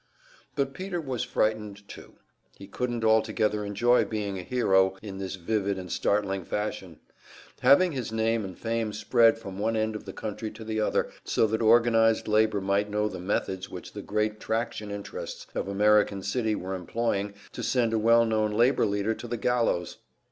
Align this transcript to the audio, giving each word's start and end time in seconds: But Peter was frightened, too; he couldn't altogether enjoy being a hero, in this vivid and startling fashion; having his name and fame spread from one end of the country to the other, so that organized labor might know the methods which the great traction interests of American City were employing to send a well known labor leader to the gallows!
But 0.55 0.73
Peter 0.73 0.99
was 0.99 1.23
frightened, 1.23 1.87
too; 1.87 2.13
he 2.55 2.65
couldn't 2.65 3.03
altogether 3.03 3.63
enjoy 3.63 4.03
being 4.03 4.39
a 4.39 4.41
hero, 4.41 4.97
in 5.03 5.19
this 5.19 5.35
vivid 5.35 5.77
and 5.77 5.91
startling 5.91 6.43
fashion; 6.43 6.99
having 7.59 7.91
his 7.91 8.11
name 8.11 8.43
and 8.43 8.57
fame 8.57 8.93
spread 8.93 9.37
from 9.37 9.59
one 9.59 9.75
end 9.75 9.95
of 9.95 10.05
the 10.05 10.11
country 10.13 10.49
to 10.53 10.63
the 10.63 10.79
other, 10.81 11.11
so 11.23 11.45
that 11.45 11.61
organized 11.61 12.27
labor 12.27 12.61
might 12.61 12.89
know 12.89 13.07
the 13.07 13.19
methods 13.19 13.69
which 13.69 13.93
the 13.93 14.01
great 14.01 14.39
traction 14.39 14.89
interests 14.89 15.45
of 15.53 15.67
American 15.67 16.23
City 16.23 16.55
were 16.55 16.73
employing 16.73 17.35
to 17.51 17.61
send 17.61 17.93
a 17.93 17.99
well 17.99 18.25
known 18.25 18.49
labor 18.53 18.87
leader 18.87 19.13
to 19.13 19.27
the 19.27 19.37
gallows! 19.37 19.97